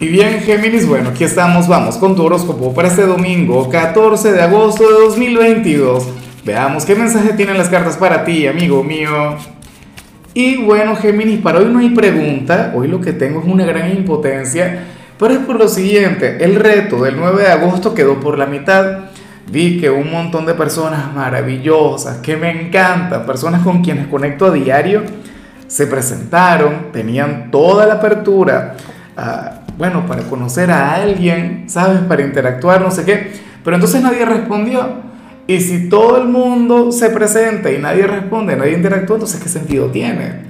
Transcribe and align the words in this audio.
Y 0.00 0.06
bien, 0.06 0.38
Géminis, 0.42 0.86
bueno, 0.86 1.10
aquí 1.10 1.24
estamos, 1.24 1.66
vamos 1.66 1.96
con 1.96 2.14
tu 2.14 2.24
horóscopo 2.24 2.72
para 2.72 2.86
este 2.86 3.04
domingo, 3.04 3.68
14 3.68 4.30
de 4.30 4.40
agosto 4.40 4.84
de 4.84 4.92
2022. 5.06 6.06
Veamos 6.44 6.84
qué 6.84 6.94
mensaje 6.94 7.32
tienen 7.32 7.58
las 7.58 7.68
cartas 7.68 7.96
para 7.96 8.24
ti, 8.24 8.46
amigo 8.46 8.84
mío. 8.84 9.34
Y 10.34 10.58
bueno, 10.58 10.94
Géminis, 10.94 11.40
para 11.40 11.58
hoy 11.58 11.64
no 11.64 11.80
hay 11.80 11.90
pregunta, 11.90 12.72
hoy 12.76 12.86
lo 12.86 13.00
que 13.00 13.12
tengo 13.12 13.40
es 13.40 13.46
una 13.46 13.66
gran 13.66 13.90
impotencia, 13.90 14.84
pero 15.18 15.34
es 15.34 15.40
por 15.40 15.58
lo 15.58 15.66
siguiente, 15.66 16.44
el 16.44 16.54
reto 16.54 17.02
del 17.02 17.16
9 17.16 17.42
de 17.42 17.48
agosto 17.48 17.92
quedó 17.92 18.20
por 18.20 18.38
la 18.38 18.46
mitad. 18.46 19.06
Vi 19.50 19.80
que 19.80 19.90
un 19.90 20.12
montón 20.12 20.46
de 20.46 20.54
personas 20.54 21.12
maravillosas, 21.12 22.18
que 22.18 22.36
me 22.36 22.50
encantan, 22.50 23.26
personas 23.26 23.62
con 23.62 23.82
quienes 23.82 24.06
conecto 24.06 24.46
a 24.46 24.52
diario, 24.52 25.02
se 25.66 25.88
presentaron, 25.88 26.92
tenían 26.92 27.50
toda 27.50 27.84
la 27.84 27.94
apertura 27.94 28.76
bueno, 29.78 30.06
para 30.06 30.24
conocer 30.24 30.70
a 30.72 30.94
alguien, 30.94 31.64
¿sabes? 31.68 32.00
Para 32.00 32.22
interactuar, 32.22 32.80
no 32.80 32.90
sé 32.90 33.04
qué. 33.04 33.30
Pero 33.64 33.76
entonces 33.76 34.02
nadie 34.02 34.24
respondió. 34.24 35.08
Y 35.46 35.60
si 35.60 35.88
todo 35.88 36.18
el 36.18 36.28
mundo 36.28 36.92
se 36.92 37.08
presenta 37.10 37.70
y 37.70 37.78
nadie 37.78 38.06
responde, 38.06 38.56
nadie 38.56 38.72
interactúa, 38.72 39.16
entonces 39.16 39.40
¿qué 39.40 39.48
sentido 39.48 39.86
tiene? 39.86 40.48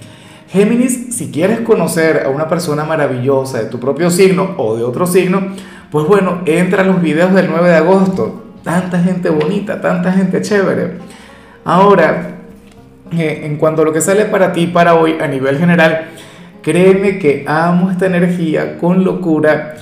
Géminis, 0.49 1.15
si 1.15 1.31
quieres 1.31 1.61
conocer 1.61 2.25
a 2.25 2.31
una 2.31 2.49
persona 2.49 2.85
maravillosa 2.85 3.59
de 3.59 3.67
tu 3.67 3.79
propio 3.79 4.11
signo 4.11 4.55
o 4.57 4.77
de 4.77 4.83
otro 4.83 5.07
signo, 5.07 5.53
pues 5.91 6.07
bueno, 6.07 6.41
entra 6.47 6.83
a 6.83 6.87
los 6.87 7.03
videos 7.03 7.33
del 7.35 7.49
9 7.49 7.69
de 7.69 7.77
agosto. 7.77 8.45
Tanta 8.65 8.99
gente 8.99 9.29
bonita, 9.29 9.81
tanta 9.81 10.11
gente 10.11 10.41
chévere. 10.41 10.99
Ahora, 11.65 12.39
eh, 13.13 13.43
en 13.45 13.57
cuanto 13.57 13.83
a 13.83 13.85
lo 13.85 13.93
que 13.93 14.01
sale 14.01 14.25
para 14.25 14.53
ti 14.53 14.67
para 14.67 14.95
hoy 14.95 15.17
a 15.21 15.29
nivel 15.29 15.59
general, 15.59 16.09
Créeme 16.69 17.19
que 17.19 17.47
amo 17.47 17.91
esta 17.91 18.05
energía 18.05 18.77
con 18.77 19.03
locura. 19.03 19.77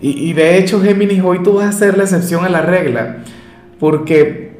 Y, 0.00 0.32
de 0.32 0.56
hecho, 0.56 0.80
Géminis, 0.80 1.22
hoy 1.22 1.42
tú 1.42 1.56
vas 1.56 1.66
a 1.66 1.78
ser 1.78 1.98
la 1.98 2.04
excepción 2.04 2.46
a 2.46 2.48
la 2.48 2.62
regla. 2.62 3.18
Porque 3.78 4.52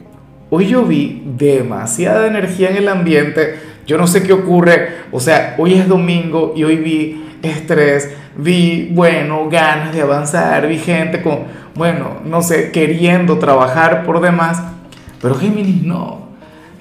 hoy 0.50 0.67
yo 0.67 0.84
vi 0.84 1.22
demasiada 1.39 2.27
energía 2.27 2.69
en 2.69 2.77
el 2.77 2.87
ambiente. 2.87 3.55
Yo 3.87 3.97
no 3.97 4.06
sé 4.06 4.22
qué 4.22 4.34
ocurre. 4.34 4.89
O 5.11 5.20
sea, 5.20 5.55
hoy 5.56 5.72
es 5.72 5.89
domingo 5.89 6.53
y 6.55 6.64
hoy 6.64 6.77
vi 6.77 7.25
estrés. 7.42 8.11
Vi, 8.37 8.91
bueno, 8.92 9.48
ganas 9.48 9.94
de 9.94 10.03
avanzar. 10.03 10.69
Vi 10.69 10.77
gente 10.77 11.22
con, 11.22 11.44
bueno, 11.77 12.19
no 12.27 12.42
sé, 12.42 12.72
queriendo 12.72 13.39
trabajar 13.39 14.05
por 14.05 14.20
demás. 14.20 14.62
Pero 15.22 15.34
Géminis 15.34 15.83
no. 15.83 16.28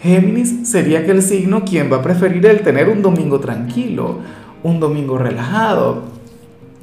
Géminis 0.01 0.69
sería 0.69 1.05
que 1.05 1.11
el 1.11 1.21
signo 1.21 1.63
quien 1.63 1.89
va 1.89 1.97
a 1.97 2.01
preferir 2.01 2.45
el 2.47 2.59
tener 2.63 2.89
un 2.89 3.01
domingo 3.01 3.39
tranquilo 3.39 4.19
un 4.63 4.79
domingo 4.79 5.17
relajado, 5.17 6.03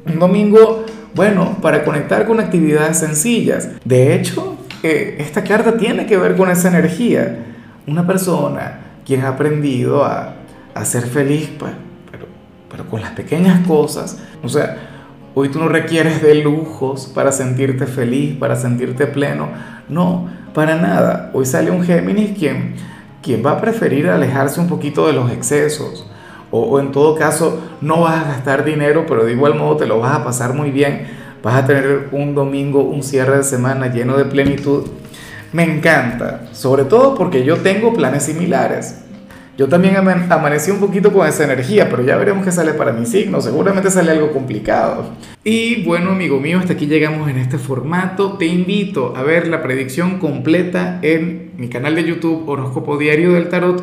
un 0.07 0.19
domingo, 0.19 0.85
bueno, 1.15 1.57
para 1.61 1.85
conectar 1.85 2.27
con 2.27 2.41
actividades 2.41 2.99
sencillas. 2.99 3.69
De 3.85 4.15
hecho, 4.15 4.57
eh, 4.83 5.17
esta 5.19 5.43
carta 5.43 5.77
tiene 5.77 6.07
que 6.07 6.17
ver 6.17 6.37
con 6.37 6.51
esa 6.51 6.69
energía. 6.69 7.45
Una 7.87 8.07
persona 8.07 8.81
quien 9.05 9.25
ha 9.25 9.29
aprendido 9.29 10.05
a, 10.05 10.35
a 10.75 10.85
ser 10.85 11.05
feliz, 11.05 11.51
pues, 11.59 11.73
pero, 12.11 12.27
pero 12.71 12.87
con 12.89 13.01
las 13.01 13.11
pequeñas 13.11 13.67
cosas. 13.67 14.19
O 14.43 14.49
sea, 14.49 14.77
hoy 15.35 15.49
tú 15.49 15.59
no 15.59 15.69
requieres 15.69 16.23
de 16.23 16.37
lujos 16.37 17.07
para 17.07 17.33
sentirte 17.33 17.87
feliz, 17.87 18.37
para 18.37 18.57
sentirte 18.57 19.07
pleno. 19.07 19.49
No, 19.89 20.29
para 20.55 20.77
nada. 20.77 21.31
Hoy 21.33 21.47
sale 21.47 21.71
un 21.71 21.83
Géminis 21.83 22.37
quien, 22.37 22.75
quien 23.23 23.45
va 23.45 23.53
a 23.53 23.61
preferir 23.61 24.09
alejarse 24.09 24.61
un 24.61 24.69
poquito 24.69 25.07
de 25.07 25.13
los 25.13 25.31
excesos 25.31 26.07
o, 26.63 26.81
en 26.81 26.93
todo 26.93 27.15
caso 27.15 27.61
no 27.81 28.03
vas 28.03 28.25
a 28.25 28.29
gastar 28.29 28.65
dinero, 28.65 29.05
pero 29.07 29.25
de 29.25 29.33
igual 29.33 29.55
modo 29.55 29.77
te 29.77 29.87
lo 29.87 30.01
vas 30.01 30.15
a 30.15 30.25
pasar 30.25 30.55
muy 30.55 30.71
bien, 30.71 31.07
vas 31.43 31.63
a 31.63 31.67
tener 31.67 32.09
un 32.13 32.35
domingo, 32.35 32.83
un 32.83 33.03
cierre 33.03 33.39
de 33.39 33.45
semana 33.45 33.93
lleno 33.93 34.17
de 34.17 34.25
plenitud. 34.25 34.85
Me 35.53 35.65
encanta, 35.65 36.49
sobre 36.53 36.85
todo 36.85 37.15
porque 37.15 37.45
yo 37.45 37.59
tengo 37.59 37.93
planes 37.95 38.25
similares. 38.25 39.03
Yo 39.57 39.69
también 39.69 39.97
amanecí 39.97 40.71
un 40.71 40.81
poquito 40.81 41.11
con 41.11 41.27
esa 41.27 41.45
energía, 41.45 41.89
pero 41.89 42.03
ya 42.03 42.17
veremos 42.17 42.45
qué 42.45 42.53
sale 42.53 42.75
para 42.75 42.93
mi 42.93 43.07
signo. 43.07 43.41
Seguramente 43.41 43.91
sale 43.91 44.11
algo 44.11 44.31
complicado. 44.31 45.13
Y 45.45 45.83
bueno, 45.85 46.11
amigo 46.11 46.39
mío, 46.39 46.59
hasta 46.59 46.75
aquí 46.75 46.87
llegamos 46.87 47.31
en 47.31 47.39
este 47.39 47.57
formato. 47.57 48.37
Te 48.37 48.45
invito 48.45 49.15
a 49.17 49.23
ver 49.23 49.49
la 49.49 49.63
predicción 49.63 50.19
completa 50.19 50.99
en 51.01 51.53
mi 51.57 51.69
canal 51.71 51.95
de 51.95 52.05
YouTube 52.05 52.47
Horóscopo 52.47 52.99
Diario 52.99 53.33
del 53.33 53.49
Tarot 53.49 53.83